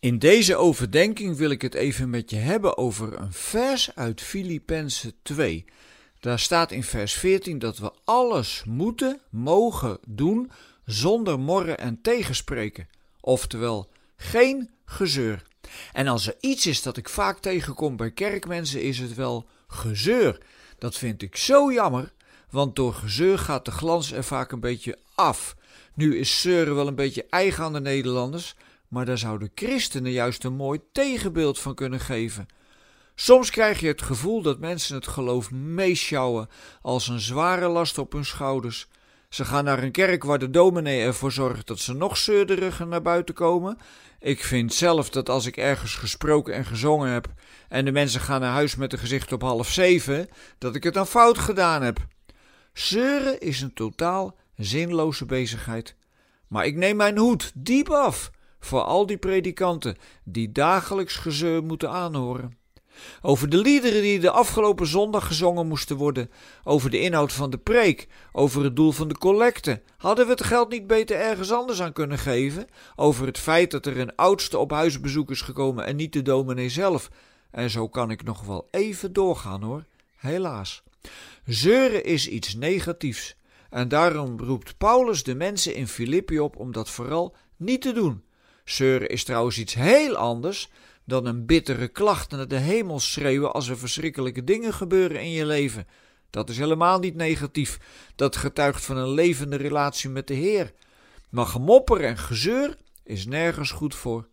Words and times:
In 0.00 0.18
deze 0.18 0.56
overdenking 0.56 1.36
wil 1.36 1.50
ik 1.50 1.62
het 1.62 1.74
even 1.74 2.10
met 2.10 2.30
je 2.30 2.36
hebben 2.36 2.76
over 2.76 3.20
een 3.20 3.32
vers 3.32 3.94
uit 3.94 4.20
Filippenzen 4.20 5.12
2. 5.22 5.64
Daar 6.20 6.38
staat 6.38 6.72
in 6.72 6.84
vers 6.84 7.12
14 7.12 7.58
dat 7.58 7.78
we 7.78 7.92
alles 8.04 8.62
moeten, 8.66 9.20
mogen 9.30 9.98
doen 10.06 10.50
zonder 10.84 11.38
morren 11.38 11.78
en 11.78 12.00
tegenspreken. 12.02 12.88
Oftewel, 13.20 13.90
geen 14.16 14.70
gezeur. 14.84 15.42
En 15.92 16.08
als 16.08 16.26
er 16.26 16.36
iets 16.40 16.66
is 16.66 16.82
dat 16.82 16.96
ik 16.96 17.08
vaak 17.08 17.38
tegenkom 17.38 17.96
bij 17.96 18.10
kerkmensen, 18.10 18.82
is 18.82 18.98
het 18.98 19.14
wel 19.14 19.46
gezeur. 19.66 20.38
Dat 20.78 20.96
vind 20.96 21.22
ik 21.22 21.36
zo 21.36 21.72
jammer, 21.72 22.12
want 22.50 22.76
door 22.76 22.94
gezeur 22.94 23.38
gaat 23.38 23.64
de 23.64 23.70
glans 23.70 24.12
er 24.12 24.24
vaak 24.24 24.52
een 24.52 24.60
beetje 24.60 24.98
af. 25.14 25.56
Nu 25.94 26.18
is 26.18 26.40
zeuren 26.40 26.74
wel 26.74 26.86
een 26.86 26.94
beetje 26.94 27.26
eigen 27.30 27.64
aan 27.64 27.72
de 27.72 27.80
Nederlanders, 27.80 28.54
maar 28.90 29.04
daar 29.04 29.18
zouden 29.18 29.52
christenen 29.54 30.12
juist 30.12 30.44
een 30.44 30.56
mooi 30.56 30.80
tegenbeeld 30.92 31.58
van 31.58 31.74
kunnen 31.74 32.00
geven. 32.00 32.46
Soms 33.14 33.50
krijg 33.50 33.80
je 33.80 33.86
het 33.86 34.02
gevoel 34.02 34.42
dat 34.42 34.58
mensen 34.58 34.94
het 34.94 35.06
geloof 35.06 35.50
meeschouwen 35.50 36.48
als 36.82 37.08
een 37.08 37.20
zware 37.20 37.68
last 37.68 37.98
op 37.98 38.12
hun 38.12 38.24
schouders. 38.24 38.88
Ze 39.28 39.44
gaan 39.44 39.64
naar 39.64 39.82
een 39.82 39.90
kerk 39.90 40.24
waar 40.24 40.38
de 40.38 40.50
dominee 40.50 41.02
ervoor 41.02 41.32
zorgt 41.32 41.66
dat 41.66 41.78
ze 41.78 41.94
nog 41.94 42.16
zeurderiger 42.16 42.86
naar 42.86 43.02
buiten 43.02 43.34
komen. 43.34 43.78
Ik 44.18 44.44
vind 44.44 44.74
zelf 44.74 45.10
dat 45.10 45.28
als 45.28 45.46
ik 45.46 45.56
ergens 45.56 45.94
gesproken 45.94 46.54
en 46.54 46.64
gezongen 46.64 47.10
heb 47.10 47.32
en 47.68 47.84
de 47.84 47.92
mensen 47.92 48.20
gaan 48.20 48.40
naar 48.40 48.52
huis 48.52 48.76
met 48.76 48.92
een 48.92 48.98
gezicht 48.98 49.32
op 49.32 49.42
half 49.42 49.70
zeven, 49.70 50.28
dat 50.58 50.74
ik 50.74 50.84
het 50.84 50.94
dan 50.94 51.06
fout 51.06 51.38
gedaan 51.38 51.82
heb. 51.82 52.06
Zeuren 52.72 53.40
is 53.40 53.60
een 53.60 53.74
totaal 53.74 54.36
zinloze 54.56 55.26
bezigheid. 55.26 55.96
Maar 56.48 56.66
ik 56.66 56.76
neem 56.76 56.96
mijn 56.96 57.18
hoed 57.18 57.52
diep 57.54 57.88
af 57.88 58.30
voor 58.60 58.82
al 58.82 59.06
die 59.06 59.18
predikanten 59.18 59.96
die 60.24 60.52
dagelijks 60.52 61.16
gezeur 61.16 61.64
moeten 61.64 61.90
aanhoren. 61.90 62.58
Over 63.22 63.48
de 63.48 63.56
liederen 63.56 64.02
die 64.02 64.20
de 64.20 64.30
afgelopen 64.30 64.86
zondag 64.86 65.26
gezongen 65.26 65.66
moesten 65.66 65.96
worden, 65.96 66.30
over 66.64 66.90
de 66.90 67.00
inhoud 67.00 67.32
van 67.32 67.50
de 67.50 67.58
preek, 67.58 68.08
over 68.32 68.64
het 68.64 68.76
doel 68.76 68.92
van 68.92 69.08
de 69.08 69.18
collecte. 69.18 69.82
Hadden 69.96 70.24
we 70.24 70.30
het 70.30 70.44
geld 70.44 70.70
niet 70.70 70.86
beter 70.86 71.16
ergens 71.16 71.52
anders 71.52 71.82
aan 71.82 71.92
kunnen 71.92 72.18
geven? 72.18 72.66
Over 72.96 73.26
het 73.26 73.38
feit 73.38 73.70
dat 73.70 73.86
er 73.86 73.98
een 73.98 74.16
oudste 74.16 74.58
op 74.58 74.70
huisbezoek 74.70 75.30
is 75.30 75.40
gekomen 75.40 75.86
en 75.86 75.96
niet 75.96 76.12
de 76.12 76.22
dominee 76.22 76.68
zelf. 76.68 77.10
En 77.50 77.70
zo 77.70 77.88
kan 77.88 78.10
ik 78.10 78.22
nog 78.22 78.42
wel 78.42 78.68
even 78.70 79.12
doorgaan 79.12 79.62
hoor, 79.62 79.84
helaas. 80.16 80.82
Zeuren 81.44 82.04
is 82.04 82.28
iets 82.28 82.54
negatiefs. 82.54 83.36
En 83.70 83.88
daarom 83.88 84.40
roept 84.40 84.78
Paulus 84.78 85.22
de 85.22 85.34
mensen 85.34 85.74
in 85.74 85.88
Filippi 85.88 86.40
op 86.40 86.56
om 86.56 86.72
dat 86.72 86.90
vooral 86.90 87.36
niet 87.56 87.82
te 87.82 87.92
doen. 87.92 88.22
Zeuren 88.70 89.08
is 89.08 89.24
trouwens 89.24 89.58
iets 89.58 89.74
heel 89.74 90.16
anders 90.16 90.70
dan 91.04 91.26
een 91.26 91.46
bittere 91.46 91.88
klacht 91.88 92.30
naar 92.30 92.48
de 92.48 92.56
hemel 92.56 93.00
schreeuwen 93.00 93.52
als 93.52 93.68
er 93.68 93.78
verschrikkelijke 93.78 94.44
dingen 94.44 94.72
gebeuren 94.72 95.20
in 95.20 95.30
je 95.30 95.46
leven. 95.46 95.86
Dat 96.30 96.48
is 96.48 96.58
helemaal 96.58 96.98
niet 96.98 97.14
negatief. 97.14 97.78
Dat 98.16 98.36
getuigt 98.36 98.84
van 98.84 98.96
een 98.96 99.10
levende 99.10 99.56
relatie 99.56 100.10
met 100.10 100.26
de 100.26 100.34
Heer. 100.34 100.72
Maar 101.30 101.46
gemopper 101.46 102.04
en 102.04 102.18
gezeur 102.18 102.76
is 103.04 103.26
nergens 103.26 103.70
goed 103.70 103.94
voor. 103.94 104.28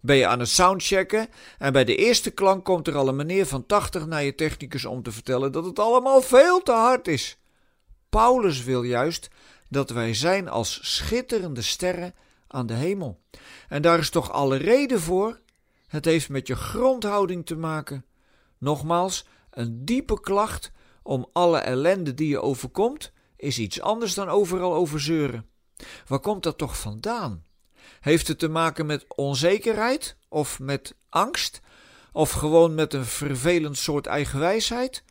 Ben 0.00 0.16
je 0.16 0.26
aan 0.26 0.40
het 0.40 0.48
soundchecken 0.48 1.28
en 1.58 1.72
bij 1.72 1.84
de 1.84 1.96
eerste 1.96 2.30
klank 2.30 2.64
komt 2.64 2.86
er 2.86 2.96
al 2.96 3.08
een 3.08 3.16
meneer 3.16 3.46
van 3.46 3.66
80 3.66 4.06
naar 4.06 4.22
je 4.22 4.34
technicus 4.34 4.84
om 4.84 5.02
te 5.02 5.12
vertellen 5.12 5.52
dat 5.52 5.64
het 5.64 5.78
allemaal 5.78 6.20
veel 6.20 6.62
te 6.62 6.72
hard 6.72 7.08
is. 7.08 7.38
Paulus 8.08 8.64
wil 8.64 8.82
juist 8.82 9.28
dat 9.68 9.90
wij 9.90 10.14
zijn 10.14 10.48
als 10.48 10.78
schitterende 10.82 11.62
sterren 11.62 12.14
aan 12.52 12.66
de 12.66 12.74
hemel. 12.74 13.20
En 13.68 13.82
daar 13.82 13.98
is 13.98 14.10
toch 14.10 14.32
alle 14.32 14.56
reden 14.56 15.00
voor? 15.00 15.40
Het 15.86 16.04
heeft 16.04 16.28
met 16.28 16.46
je 16.46 16.56
grondhouding 16.56 17.46
te 17.46 17.56
maken. 17.56 18.04
Nogmaals, 18.58 19.24
een 19.50 19.84
diepe 19.84 20.20
klacht 20.20 20.72
om 21.02 21.28
alle 21.32 21.58
ellende 21.58 22.14
die 22.14 22.28
je 22.28 22.40
overkomt, 22.40 23.12
is 23.36 23.58
iets 23.58 23.80
anders 23.80 24.14
dan 24.14 24.28
overal 24.28 24.74
over 24.74 25.00
zeuren. 25.00 25.46
Waar 26.06 26.20
komt 26.20 26.42
dat 26.42 26.58
toch 26.58 26.78
vandaan? 26.78 27.44
Heeft 28.00 28.28
het 28.28 28.38
te 28.38 28.48
maken 28.48 28.86
met 28.86 29.04
onzekerheid 29.08 30.16
of 30.28 30.58
met 30.58 30.94
angst? 31.08 31.60
Of 32.12 32.30
gewoon 32.30 32.74
met 32.74 32.94
een 32.94 33.04
vervelend 33.04 33.78
soort 33.78 34.06
eigenwijsheid? 34.06 35.04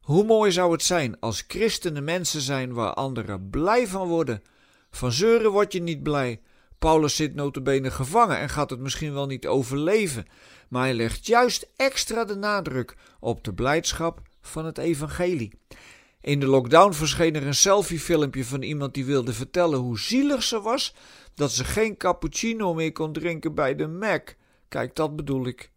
Hoe 0.00 0.24
mooi 0.24 0.52
zou 0.52 0.72
het 0.72 0.82
zijn 0.82 1.20
als 1.20 1.44
christenen 1.48 2.04
mensen 2.04 2.40
zijn 2.40 2.72
waar 2.72 2.94
anderen 2.94 3.50
blij 3.50 3.86
van 3.86 4.08
worden? 4.08 4.42
Van 4.90 5.12
zeuren 5.12 5.50
word 5.50 5.72
je 5.72 5.82
niet 5.82 6.02
blij. 6.02 6.40
Paulus 6.78 7.16
zit 7.16 7.34
notabene 7.34 7.90
gevangen 7.90 8.38
en 8.38 8.48
gaat 8.48 8.70
het 8.70 8.80
misschien 8.80 9.12
wel 9.12 9.26
niet 9.26 9.46
overleven, 9.46 10.26
maar 10.68 10.82
hij 10.82 10.94
legt 10.94 11.26
juist 11.26 11.66
extra 11.76 12.24
de 12.24 12.34
nadruk 12.34 12.96
op 13.20 13.44
de 13.44 13.54
blijdschap 13.54 14.20
van 14.40 14.64
het 14.64 14.78
evangelie. 14.78 15.52
In 16.20 16.40
de 16.40 16.46
lockdown 16.46 16.92
verscheen 16.92 17.34
er 17.34 17.46
een 17.46 17.54
selfie-filmpje 17.54 18.44
van 18.44 18.62
iemand 18.62 18.94
die 18.94 19.04
wilde 19.04 19.32
vertellen 19.32 19.78
hoe 19.78 19.98
zielig 19.98 20.42
ze 20.42 20.60
was 20.60 20.94
dat 21.34 21.52
ze 21.52 21.64
geen 21.64 21.96
cappuccino 21.96 22.74
meer 22.74 22.92
kon 22.92 23.12
drinken 23.12 23.54
bij 23.54 23.74
de 23.74 23.86
Mac. 23.86 24.34
Kijk, 24.68 24.96
dat 24.96 25.16
bedoel 25.16 25.46
ik. 25.46 25.70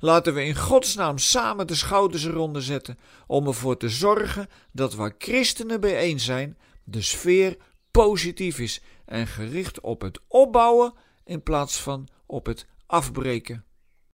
Laten 0.00 0.34
we 0.34 0.44
in 0.44 0.56
godsnaam 0.56 1.18
samen 1.18 1.66
de 1.66 1.74
schouders 1.74 2.24
eronder 2.24 2.62
zetten 2.62 2.98
om 3.26 3.46
ervoor 3.46 3.76
te 3.76 3.88
zorgen 3.88 4.48
dat 4.72 4.94
waar 4.94 5.14
christenen 5.18 5.80
bijeen 5.80 6.20
zijn, 6.20 6.58
de 6.84 7.02
sfeer 7.02 7.56
positief 8.02 8.58
is 8.58 8.80
en 9.04 9.26
gericht 9.26 9.80
op 9.80 10.00
het 10.00 10.20
opbouwen 10.28 10.94
in 11.24 11.42
plaats 11.42 11.80
van 11.80 12.08
op 12.26 12.46
het 12.46 12.66
afbreken. 12.86 13.64